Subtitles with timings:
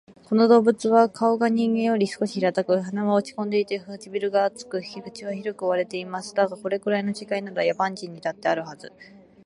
[0.23, 6.33] この動物は顔が人間より少し平たく、鼻は落ち込んでいて、唇が厚く、口は広く割れています。
[6.33, 8.91] だが、これくらいの違いなら、野蛮人にだってあるはず